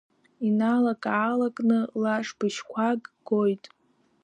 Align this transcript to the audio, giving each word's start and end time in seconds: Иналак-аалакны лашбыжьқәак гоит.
Иналак-аалакны 0.47 1.79
лашбыжьқәак 2.01 3.01
гоит. 3.27 3.63